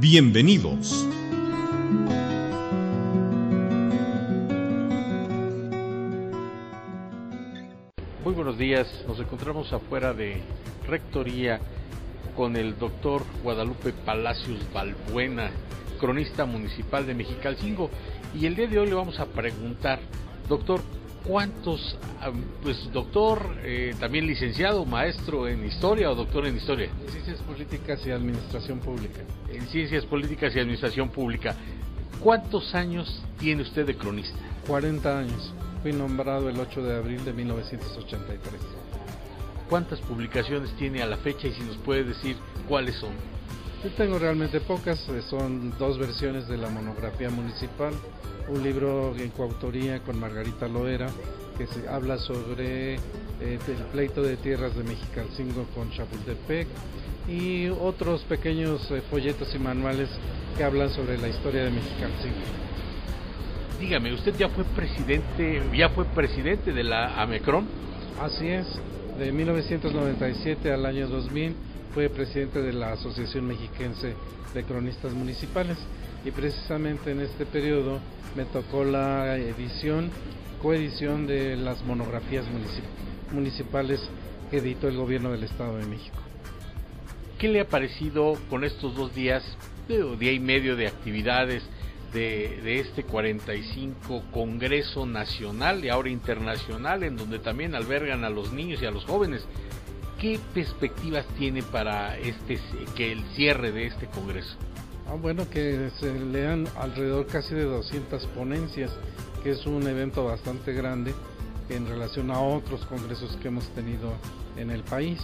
Bienvenidos. 0.00 1.06
Muy 8.24 8.32
buenos 8.32 8.56
días, 8.56 8.86
nos 9.06 9.20
encontramos 9.20 9.70
afuera 9.74 10.14
de 10.14 10.40
Rectoría 10.88 11.60
con 12.34 12.56
el 12.56 12.78
doctor 12.78 13.24
Guadalupe 13.42 13.92
Palacios 13.92 14.60
Balbuena, 14.72 15.50
cronista 16.00 16.46
municipal 16.46 17.06
de 17.06 17.14
Mexicalcingo, 17.14 17.90
y 18.34 18.46
el 18.46 18.56
día 18.56 18.68
de 18.68 18.78
hoy 18.78 18.86
le 18.86 18.94
vamos 18.94 19.20
a 19.20 19.26
preguntar, 19.26 20.00
doctor, 20.48 20.80
¿cuántos, 21.24 21.96
pues 22.62 22.92
doctor, 22.92 23.56
eh, 23.62 23.94
también 23.98 24.26
licenciado, 24.26 24.84
maestro 24.84 25.48
en 25.48 25.64
historia 25.64 26.10
o 26.10 26.14
doctor 26.14 26.46
en 26.46 26.56
historia? 26.56 26.90
Ciencias 27.10 27.40
Políticas 27.42 28.06
y 28.06 28.10
Administración 28.10 28.78
Pública. 28.78 29.20
En 29.52 29.66
Ciencias 29.68 30.04
Políticas 30.06 30.54
y 30.54 30.60
Administración 30.60 31.10
Pública. 31.10 31.54
¿Cuántos 32.20 32.74
años 32.74 33.22
tiene 33.38 33.62
usted 33.62 33.86
de 33.86 33.96
cronista? 33.96 34.38
40 34.66 35.18
años. 35.18 35.54
Fui 35.82 35.92
nombrado 35.92 36.48
el 36.50 36.60
8 36.60 36.82
de 36.82 36.96
abril 36.96 37.24
de 37.24 37.32
1983. 37.32 38.60
¿Cuántas 39.70 40.00
publicaciones 40.00 40.70
tiene 40.76 41.02
a 41.02 41.06
la 41.06 41.16
fecha 41.16 41.46
y 41.46 41.52
si 41.52 41.62
nos 41.62 41.76
puede 41.78 42.04
decir 42.04 42.36
cuáles 42.68 42.96
son? 42.96 43.12
Yo 43.82 43.88
tengo 43.96 44.18
realmente 44.18 44.60
pocas, 44.60 45.08
eh, 45.08 45.22
son 45.22 45.72
dos 45.78 45.96
versiones 45.96 46.46
de 46.48 46.58
la 46.58 46.68
monografía 46.68 47.30
municipal, 47.30 47.94
un 48.48 48.62
libro 48.62 49.16
en 49.16 49.30
coautoría 49.30 50.00
con 50.00 50.20
Margarita 50.20 50.68
Loera 50.68 51.06
que 51.56 51.66
se 51.66 51.88
habla 51.88 52.18
sobre 52.18 52.96
eh, 52.96 52.98
el 53.40 53.84
pleito 53.90 54.22
de 54.22 54.36
tierras 54.36 54.76
de 54.76 54.84
Mexicalcingo 54.84 55.64
con 55.74 55.90
Chapultepec 55.92 56.68
y 57.26 57.68
otros 57.68 58.20
pequeños 58.24 58.90
eh, 58.90 59.00
folletos 59.08 59.54
y 59.54 59.58
manuales 59.58 60.10
que 60.58 60.64
hablan 60.64 60.90
sobre 60.90 61.16
la 61.16 61.28
historia 61.28 61.64
de 61.64 61.70
Mexicalcingo. 61.70 62.36
Dígame, 63.80 64.12
usted 64.12 64.34
ya 64.36 64.50
fue 64.50 64.64
presidente, 64.64 65.62
ya 65.74 65.88
fue 65.88 66.04
presidente 66.04 66.74
de 66.74 66.84
la 66.84 67.22
AMECRON. 67.22 67.66
Así 68.20 68.46
es, 68.46 68.66
de 69.18 69.32
1997 69.32 70.70
al 70.70 70.84
año 70.84 71.08
2000 71.08 71.69
fue 71.94 72.08
presidente 72.08 72.62
de 72.62 72.72
la 72.72 72.92
Asociación 72.92 73.46
Mexiquense 73.46 74.14
de 74.54 74.64
Cronistas 74.64 75.12
Municipales 75.12 75.76
y 76.24 76.30
precisamente 76.30 77.10
en 77.10 77.20
este 77.20 77.46
periodo 77.46 77.98
me 78.36 78.44
tocó 78.44 78.84
la 78.84 79.36
edición, 79.36 80.10
coedición 80.62 81.26
de 81.26 81.56
las 81.56 81.82
monografías 81.84 82.44
municipales 83.32 84.00
que 84.50 84.58
editó 84.58 84.88
el 84.88 84.96
gobierno 84.96 85.32
del 85.32 85.44
Estado 85.44 85.78
de 85.78 85.86
México. 85.86 86.18
¿Qué 87.38 87.48
le 87.48 87.60
ha 87.60 87.66
parecido 87.66 88.36
con 88.50 88.64
estos 88.64 88.94
dos 88.94 89.14
días, 89.14 89.42
día 89.88 90.32
y 90.32 90.40
medio 90.40 90.76
de 90.76 90.86
actividades 90.86 91.62
de, 92.12 92.60
de, 92.62 92.80
este 92.80 93.04
45 93.04 94.24
Congreso 94.32 95.06
Nacional 95.06 95.84
y 95.84 95.88
ahora 95.88 96.10
internacional, 96.10 97.02
en 97.02 97.16
donde 97.16 97.38
también 97.38 97.74
albergan 97.74 98.24
a 98.24 98.30
los 98.30 98.52
niños 98.52 98.82
y 98.82 98.86
a 98.86 98.90
los 98.90 99.04
jóvenes? 99.04 99.46
¿Qué 100.20 100.38
perspectivas 100.52 101.24
tiene 101.38 101.62
para 101.62 102.18
este 102.18 102.58
que 102.94 103.10
el 103.10 103.24
cierre 103.34 103.72
de 103.72 103.86
este 103.86 104.06
Congreso? 104.06 104.54
Ah, 105.08 105.14
bueno, 105.14 105.48
que 105.48 105.88
se 105.98 106.12
lean 106.12 106.68
alrededor 106.76 107.26
casi 107.26 107.54
de 107.54 107.64
200 107.64 108.26
ponencias, 108.26 108.90
que 109.42 109.52
es 109.52 109.64
un 109.64 109.88
evento 109.88 110.26
bastante 110.26 110.74
grande 110.74 111.14
en 111.70 111.88
relación 111.88 112.30
a 112.30 112.38
otros 112.38 112.84
congresos 112.84 113.34
que 113.36 113.48
hemos 113.48 113.66
tenido 113.70 114.12
en 114.58 114.70
el 114.70 114.82
país. 114.82 115.18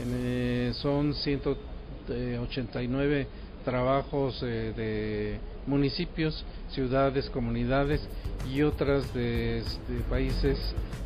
Eh, 0.00 0.72
son 0.76 1.12
189 1.12 3.26
trabajos 3.66 4.42
eh, 4.42 4.72
de 4.74 5.38
municipios, 5.66 6.46
ciudades, 6.70 7.28
comunidades 7.28 8.00
y 8.50 8.62
otras 8.62 9.12
de, 9.12 9.62
países 10.08 10.58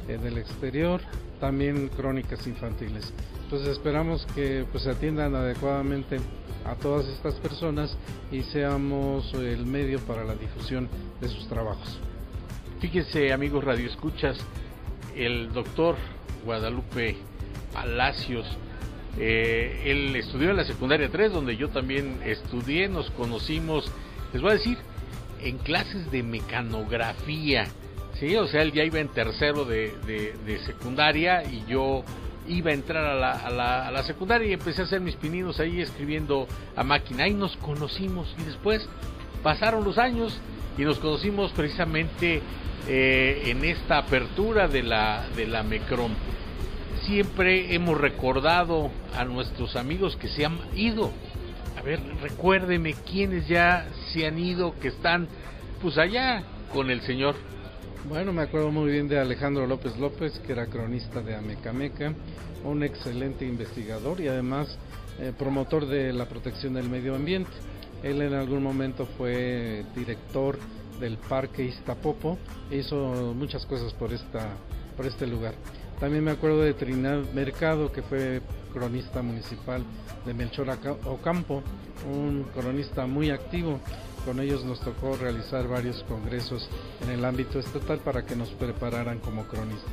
eh, 0.07 0.17
del 0.23 0.39
exterior, 0.39 1.01
también 1.43 1.89
crónicas 1.89 2.47
infantiles. 2.47 3.13
Entonces 3.43 3.71
esperamos 3.71 4.25
que 4.33 4.65
pues, 4.71 4.87
atiendan 4.87 5.35
adecuadamente 5.35 6.21
a 6.65 6.77
todas 6.77 7.09
estas 7.09 7.35
personas 7.35 7.99
y 8.31 8.43
seamos 8.43 9.35
el 9.35 9.67
medio 9.67 9.99
para 9.99 10.23
la 10.23 10.37
difusión 10.37 10.89
de 11.21 11.29
sus 11.29 11.49
trabajos. 11.49 11.99
Fíjense 12.79 13.33
amigos 13.33 13.65
radioescuchas, 13.65 14.39
el 15.17 15.53
doctor 15.53 15.97
Guadalupe 16.45 17.17
Palacios, 17.73 18.47
eh, 19.19 19.83
él 19.85 20.15
estudió 20.15 20.51
en 20.51 20.59
la 20.59 20.65
secundaria 20.65 21.09
3, 21.11 21.33
donde 21.33 21.57
yo 21.57 21.71
también 21.71 22.21
estudié, 22.25 22.89
nos 22.89 23.11
conocimos, 23.11 23.91
les 24.33 24.41
voy 24.41 24.53
a 24.53 24.55
decir, 24.55 24.79
en 25.43 25.59
clases 25.59 26.09
de 26.13 26.23
mecanografía. 26.23 27.67
Sí, 28.23 28.37
o 28.37 28.47
sea, 28.47 28.63
él 28.63 28.71
ya 28.71 28.85
iba 28.85 29.01
en 29.01 29.09
tercero 29.09 29.65
de, 29.65 29.97
de, 30.07 30.59
secundaria 30.61 31.43
y 31.43 31.65
yo 31.67 32.05
iba 32.47 32.71
a 32.71 32.73
entrar 32.73 33.05
a 33.05 33.17
la, 33.17 33.33
a, 33.33 33.51
la, 33.51 33.89
a 33.89 33.91
la, 33.91 34.05
secundaria 34.05 34.47
y 34.47 34.53
empecé 34.53 34.83
a 34.83 34.85
hacer 34.85 35.01
mis 35.01 35.17
pininos 35.17 35.59
ahí 35.59 35.81
escribiendo 35.81 36.47
a 36.77 36.85
máquina. 36.85 37.25
Ahí 37.25 37.35
nos 37.35 37.57
conocimos 37.57 38.33
y 38.39 38.45
después 38.45 38.89
pasaron 39.43 39.83
los 39.83 39.99
años 39.99 40.41
y 40.79 40.83
nos 40.83 41.01
conocimos 41.01 41.51
precisamente 41.51 42.41
eh, 42.87 43.43
en 43.47 43.65
esta 43.65 43.99
apertura 43.99 44.69
de 44.69 44.85
la, 44.85 45.27
de 45.35 45.49
la 45.49 45.65
Mecrom 45.65 46.13
siempre 47.05 47.75
hemos 47.75 48.01
recordado 48.01 48.93
a 49.17 49.25
nuestros 49.25 49.75
amigos 49.75 50.15
que 50.15 50.29
se 50.29 50.47
han 50.47 50.61
ido. 50.77 51.11
A 51.77 51.83
ver, 51.83 51.99
recuérdeme 52.23 52.95
quiénes 52.95 53.49
ya 53.49 53.89
se 54.13 54.29
han 54.29 54.39
ido, 54.39 54.79
que 54.79 54.87
están 54.87 55.27
pues 55.81 55.99
allá 55.99 56.45
con 56.73 56.89
el 56.89 57.01
Señor. 57.01 57.35
Bueno, 58.09 58.33
me 58.33 58.43
acuerdo 58.43 58.73
muy 58.73 58.91
bien 58.91 59.07
de 59.07 59.17
Alejandro 59.17 59.65
López 59.65 59.97
López, 59.97 60.33
que 60.41 60.53
era 60.53 60.67
cronista 60.67 61.23
de 61.23 61.37
Amecameca, 61.37 62.13
un 62.65 62.83
excelente 62.83 63.47
investigador 63.47 64.21
y 64.21 64.27
además 64.27 64.77
eh, 65.21 65.33
promotor 65.39 65.87
de 65.87 66.13
la 66.13 66.27
protección 66.27 66.75
del 66.75 66.89
medio 66.89 67.15
ambiente. 67.15 67.53
Él 68.03 68.21
en 68.21 68.35
algún 68.35 68.61
momento 68.61 69.07
fue 69.17 69.85
director 69.95 70.59
del 70.99 71.17
Parque 71.17 71.65
Iztapopo, 71.65 72.39
e 72.73 72.79
hizo 72.79 73.35
muchas 73.37 73.65
cosas 73.67 73.93
por, 73.93 74.13
esta, 74.13 74.49
por 74.97 75.07
este 75.07 75.29
lugar. 75.29 75.55
También 76.01 76.25
me 76.25 76.33
acuerdo 76.33 76.63
de 76.63 76.75
Trinidad 76.75 77.23
Mercado, 77.33 77.93
que 77.93 78.03
fue 78.03 78.43
cronista 78.73 79.23
municipal 79.23 79.85
de 80.27 80.35
Melchor 80.35 80.77
Ocampo, 81.05 81.63
un 82.13 82.47
cronista 82.53 83.07
muy 83.07 83.31
activo. 83.31 83.79
Con 84.25 84.41
ellos 84.41 84.65
nos 84.65 84.81
tocó 84.81 85.17
realizar 85.17 85.67
varios 85.67 86.03
congresos 86.05 86.69
en 87.03 87.11
el 87.11 87.25
ámbito 87.25 87.59
estatal 87.59 87.99
para 87.99 88.25
que 88.25 88.37
nos 88.37 88.51
prepararan 88.51 89.19
como 89.19 89.47
cronistas. 89.47 89.93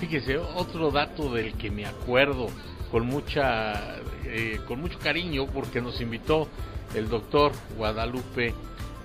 Fíjese, 0.00 0.38
otro 0.38 0.90
dato 0.90 1.32
del 1.32 1.54
que 1.54 1.70
me 1.70 1.86
acuerdo 1.86 2.48
con 2.90 3.06
mucha 3.06 3.96
eh, 4.24 4.60
con 4.66 4.80
mucho 4.80 4.98
cariño 4.98 5.46
porque 5.46 5.80
nos 5.80 6.00
invitó 6.00 6.48
el 6.94 7.08
doctor 7.08 7.52
Guadalupe 7.76 8.54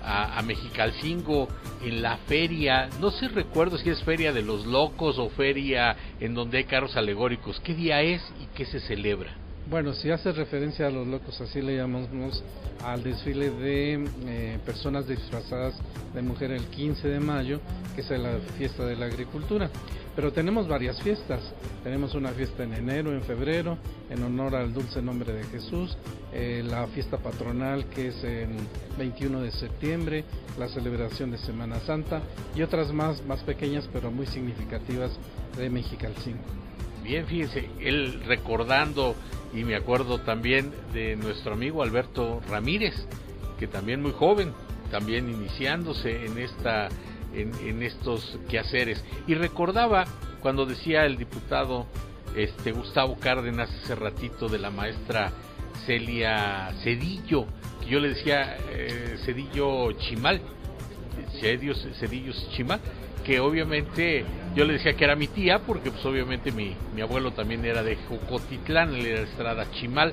a, 0.04 0.42
Mexicalcingo 0.42 1.48
en 1.82 2.02
la 2.02 2.16
feria, 2.16 2.88
no 3.00 3.10
sé 3.10 3.28
recuerdo 3.28 3.78
si 3.78 3.88
es 3.90 4.02
feria 4.02 4.32
de 4.32 4.42
los 4.42 4.66
locos 4.66 5.18
o 5.18 5.28
feria 5.30 5.96
en 6.18 6.34
donde 6.34 6.58
hay 6.58 6.64
carros 6.64 6.96
alegóricos, 6.96 7.60
¿qué 7.60 7.74
día 7.74 8.02
es 8.02 8.20
y 8.40 8.46
qué 8.46 8.64
se 8.64 8.80
celebra? 8.80 9.41
Bueno, 9.70 9.94
si 9.94 10.10
hace 10.10 10.32
referencia 10.32 10.86
a 10.86 10.90
los 10.90 11.06
locos, 11.06 11.40
así 11.40 11.62
le 11.62 11.76
llamamos 11.76 12.42
al 12.84 13.02
desfile 13.02 13.50
de 13.50 14.04
eh, 14.26 14.58
personas 14.66 15.06
disfrazadas 15.06 15.74
de 16.12 16.20
mujer 16.20 16.50
el 16.50 16.64
15 16.66 17.08
de 17.08 17.20
mayo, 17.20 17.60
que 17.94 18.02
es 18.02 18.10
la 18.10 18.38
fiesta 18.58 18.84
de 18.84 18.96
la 18.96 19.06
agricultura. 19.06 19.70
Pero 20.14 20.32
tenemos 20.32 20.68
varias 20.68 21.00
fiestas. 21.00 21.40
Tenemos 21.82 22.14
una 22.14 22.30
fiesta 22.30 22.64
en 22.64 22.74
enero, 22.74 23.12
en 23.12 23.22
febrero, 23.22 23.78
en 24.10 24.22
honor 24.22 24.54
al 24.56 24.74
dulce 24.74 25.00
nombre 25.00 25.32
de 25.32 25.44
Jesús, 25.44 25.96
eh, 26.32 26.62
la 26.64 26.86
fiesta 26.88 27.16
patronal 27.16 27.86
que 27.86 28.08
es 28.08 28.22
el 28.24 28.50
21 28.98 29.40
de 29.40 29.50
septiembre, 29.52 30.24
la 30.58 30.68
celebración 30.68 31.30
de 31.30 31.38
Semana 31.38 31.80
Santa 31.80 32.20
y 32.54 32.62
otras 32.62 32.92
más, 32.92 33.24
más 33.24 33.40
pequeñas 33.40 33.88
pero 33.92 34.10
muy 34.10 34.26
significativas 34.26 35.12
de 35.56 35.70
Mexicalcingo. 35.70 36.42
Bien, 37.02 37.26
fíjense, 37.26 37.68
él 37.80 38.22
recordando 38.26 39.16
y 39.52 39.64
me 39.64 39.74
acuerdo 39.74 40.18
también 40.20 40.72
de 40.92 41.16
nuestro 41.16 41.54
amigo 41.54 41.82
Alberto 41.82 42.40
Ramírez, 42.48 42.94
que 43.58 43.66
también 43.66 44.00
muy 44.02 44.12
joven, 44.12 44.52
también 44.90 45.28
iniciándose 45.28 46.26
en 46.26 46.38
esta 46.38 46.88
en, 47.34 47.82
estos 47.82 48.38
quehaceres. 48.48 49.02
Y 49.26 49.34
recordaba 49.34 50.04
cuando 50.40 50.66
decía 50.66 51.04
el 51.04 51.16
diputado 51.16 51.86
este 52.36 52.72
Gustavo 52.72 53.16
Cárdenas 53.18 53.70
hace 53.70 53.94
ratito 53.94 54.48
de 54.48 54.58
la 54.58 54.70
maestra 54.70 55.32
Celia 55.86 56.72
Cedillo, 56.82 57.46
que 57.82 57.90
yo 57.90 58.00
le 58.00 58.10
decía 58.10 58.56
eh, 58.70 59.16
Cedillo 59.24 59.92
Chimal, 59.92 60.40
Cedillo, 61.40 61.74
Cedillo 61.74 62.32
Chimal, 62.54 62.80
que 63.24 63.40
obviamente 63.40 64.24
yo 64.54 64.64
le 64.64 64.74
decía 64.74 64.94
que 64.94 65.04
era 65.04 65.16
mi 65.16 65.28
tía, 65.28 65.60
porque 65.60 65.90
pues 65.90 66.04
obviamente 66.04 66.52
mi, 66.52 66.76
mi 66.94 67.00
abuelo 67.00 67.32
también 67.32 67.64
era 67.64 67.82
de 67.82 67.96
Jocotitlán, 67.96 68.94
él 68.94 69.06
era 69.06 69.22
Estrada 69.22 69.70
Chimal, 69.70 70.12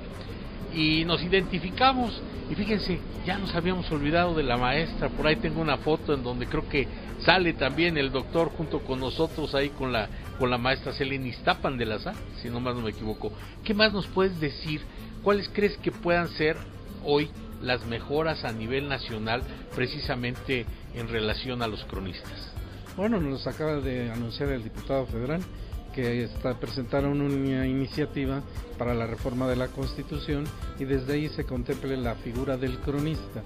y 0.74 1.04
nos 1.06 1.22
identificamos, 1.24 2.22
y 2.50 2.56
fíjense, 2.56 3.00
ya 3.26 3.38
nos 3.38 3.54
habíamos 3.56 3.92
olvidado 3.92 4.36
de 4.36 4.44
la 4.44 4.58
maestra, 4.58 5.10
por 5.10 5.28
ahí 5.28 5.36
tengo 5.36 5.62
una 5.62 5.78
foto 5.78 6.14
en 6.14 6.24
donde 6.24 6.48
creo 6.48 6.68
que 6.70 6.88
sale 7.26 7.54
también 7.54 7.98
el 7.98 8.12
doctor 8.12 8.50
junto 8.50 8.80
con 8.80 9.00
nosotros 9.00 9.54
ahí 9.56 9.70
con 9.70 9.92
la, 9.92 10.08
con 10.38 10.50
la 10.50 10.58
maestra 10.58 10.94
Selene 10.94 11.30
Iztapan 11.30 11.78
de 11.78 11.86
la 11.86 12.00
SA, 12.00 12.14
si 12.42 12.50
no 12.50 12.60
más 12.60 12.76
no 12.76 12.82
me 12.82 12.92
equivoco. 12.92 13.32
¿Qué 13.64 13.74
más 13.74 13.94
nos 13.94 14.08
puedes 14.08 14.40
decir? 14.40 14.82
¿Cuáles 15.24 15.50
crees 15.50 15.78
que 15.78 15.92
puedan 15.92 16.30
ser 16.30 16.56
hoy 17.04 17.30
las 17.62 17.86
mejoras 17.86 18.46
a 18.46 18.54
nivel 18.54 18.88
nacional 18.88 19.42
precisamente 19.76 20.66
en 20.96 21.10
relación 21.10 21.62
a 21.62 21.68
los 21.68 21.84
cronistas? 21.86 22.59
Bueno, 22.98 23.20
nos 23.20 23.48
acaba 23.48 23.78
de 23.78 24.12
anunciar 24.12 24.50
el 24.50 24.64
diputado 24.64 25.06
federal 25.06 25.42
que 25.94 26.24
está, 26.24 26.60
presentaron 26.60 27.22
una 27.22 27.66
iniciativa 27.66 28.42
para 28.78 28.94
la 28.94 29.08
reforma 29.08 29.48
de 29.48 29.56
la 29.56 29.68
Constitución 29.70 30.46
y 30.80 30.86
desde 30.86 31.14
ahí 31.14 31.30
se 31.30 31.46
contemple 31.46 31.98
la 31.98 32.16
figura 32.16 32.58
del 32.58 32.78
cronista. 32.80 33.42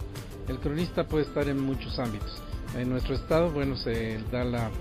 El 0.48 0.60
cronista 0.60 1.08
puede 1.08 1.26
estar 1.26 1.48
en 1.48 1.60
muchos 1.60 2.00
ámbitos. 2.00 2.42
En 2.78 2.90
nuestro 2.90 3.16
estado, 3.16 3.52
bueno, 3.52 3.76
se 3.76 4.20
da 4.32 4.44
la 4.44 4.72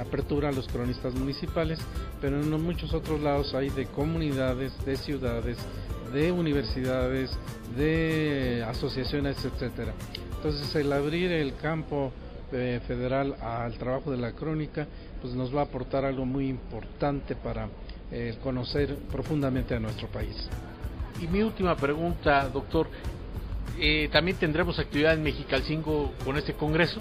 apertura 0.00 0.48
a 0.48 0.52
los 0.52 0.68
cronistas 0.68 1.14
municipales, 1.14 1.78
pero 2.20 2.40
en 2.40 2.62
muchos 2.62 2.94
otros 2.94 3.20
lados 3.20 3.54
hay 3.54 3.68
de 3.70 3.86
comunidades, 3.86 4.72
de 4.86 4.96
ciudades, 4.96 5.58
de 6.12 6.32
universidades, 6.32 7.30
de 7.76 8.64
asociaciones, 8.66 9.44
etcétera. 9.44 9.92
Entonces, 10.36 10.74
el 10.76 10.92
abrir 10.92 11.30
el 11.32 11.54
campo 11.56 12.12
federal 12.86 13.34
al 13.40 13.78
trabajo 13.78 14.10
de 14.10 14.18
la 14.18 14.32
crónica, 14.32 14.86
pues 15.20 15.34
nos 15.34 15.54
va 15.54 15.60
a 15.60 15.64
aportar 15.64 16.04
algo 16.04 16.26
muy 16.26 16.48
importante 16.48 17.34
para 17.34 17.68
eh, 18.10 18.36
conocer 18.42 18.94
profundamente 19.10 19.74
a 19.74 19.80
nuestro 19.80 20.08
país. 20.08 20.36
Y 21.20 21.26
mi 21.28 21.42
última 21.42 21.76
pregunta, 21.76 22.48
doctor, 22.48 22.88
eh, 23.78 24.08
¿también 24.12 24.36
tendremos 24.36 24.78
actividad 24.78 25.14
en 25.14 25.22
Mexicalcingo 25.22 26.12
con 26.24 26.36
este 26.36 26.52
congreso? 26.52 27.00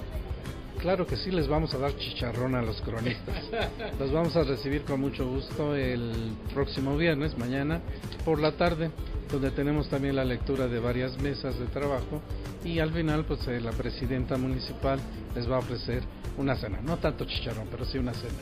Claro 0.82 1.06
que 1.06 1.16
sí, 1.16 1.30
les 1.30 1.48
vamos 1.48 1.76
a 1.76 1.78
dar 1.78 1.96
chicharrón 1.96 2.56
a 2.56 2.62
los 2.64 2.82
cronistas. 2.82 3.44
Los 4.00 4.12
vamos 4.12 4.36
a 4.36 4.44
recibir 4.44 4.82
con 4.82 5.00
mucho 5.00 5.28
gusto 5.28 5.76
el 5.76 6.12
próximo 6.56 6.98
viernes, 6.98 7.38
mañana, 7.38 7.82
por 8.26 8.40
la 8.40 8.54
tarde, 8.54 8.90
donde 9.32 9.52
tenemos 9.52 9.90
también 9.90 10.16
la 10.16 10.26
lectura 10.26 10.68
de 10.68 10.80
varias 10.80 11.22
mesas 11.22 11.60
de 11.60 11.68
trabajo 11.68 12.22
y 12.66 12.80
al 12.80 12.92
final 12.92 13.26
pues 13.26 13.48
eh, 13.48 13.62
la 13.62 13.72
presidenta 13.72 14.38
municipal 14.38 15.00
les 15.36 15.50
va 15.50 15.58
a 15.58 15.60
ofrecer 15.60 16.02
una 16.40 16.56
cena, 16.56 16.80
no 16.82 16.98
tanto 16.98 17.26
chicharrón, 17.26 17.68
pero 17.70 17.86
sí 17.86 18.00
una 18.00 18.14
cena. 18.14 18.40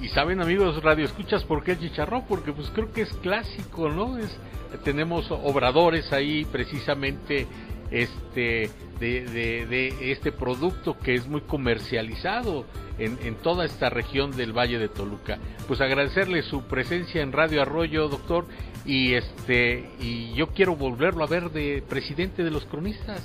Y 0.00 0.08
saben 0.08 0.40
amigos 0.40 0.82
radio 0.82 1.04
escuchas 1.04 1.44
por 1.44 1.62
qué 1.62 1.78
chicharrón, 1.78 2.24
porque 2.26 2.52
pues 2.52 2.70
creo 2.70 2.90
que 2.92 3.02
es 3.02 3.12
clásico, 3.22 3.90
¿no? 3.90 4.16
Es 4.16 4.34
tenemos 4.78 5.30
obradores 5.30 6.12
ahí 6.12 6.44
precisamente 6.46 7.46
este 7.90 8.70
de, 9.00 9.24
de, 9.66 10.12
este 10.12 10.32
producto 10.32 10.96
que 10.98 11.14
es 11.14 11.26
muy 11.26 11.42
comercializado 11.42 12.64
en, 12.98 13.18
en, 13.22 13.34
toda 13.36 13.64
esta 13.64 13.90
región 13.90 14.30
del 14.36 14.52
Valle 14.52 14.78
de 14.78 14.88
Toluca. 14.88 15.38
Pues 15.66 15.80
agradecerle 15.80 16.42
su 16.42 16.62
presencia 16.62 17.22
en 17.22 17.32
Radio 17.32 17.62
Arroyo, 17.62 18.08
doctor, 18.08 18.46
y 18.84 19.14
este 19.14 19.90
y 20.00 20.32
yo 20.34 20.48
quiero 20.48 20.76
volverlo 20.76 21.24
a 21.24 21.26
ver 21.26 21.50
de 21.50 21.82
presidente 21.88 22.44
de 22.44 22.50
los 22.50 22.64
cronistas. 22.66 23.22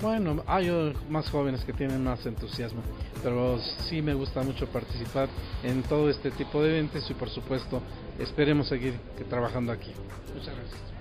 Bueno, 0.00 0.42
hay 0.46 0.70
más 1.08 1.30
jóvenes 1.30 1.64
que 1.64 1.72
tienen 1.72 2.04
más 2.04 2.26
entusiasmo, 2.26 2.82
pero 3.22 3.58
sí 3.88 4.02
me 4.02 4.12
gusta 4.12 4.42
mucho 4.42 4.66
participar 4.66 5.28
en 5.62 5.82
todo 5.82 6.10
este 6.10 6.30
tipo 6.30 6.62
de 6.62 6.70
eventos 6.70 7.08
y 7.10 7.14
por 7.14 7.30
supuesto 7.30 7.80
esperemos 8.18 8.68
seguir 8.68 8.94
trabajando 9.30 9.72
aquí. 9.72 9.92
Muchas 10.34 10.54
gracias. 10.54 10.93